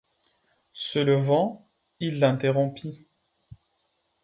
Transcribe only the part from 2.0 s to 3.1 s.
l'interrompit.